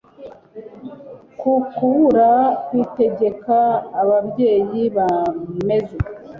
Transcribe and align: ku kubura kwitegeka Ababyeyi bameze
ku 1.39 1.51
kubura 1.73 2.31
kwitegeka 2.65 3.57
Ababyeyi 4.01 4.81
bameze 4.95 5.97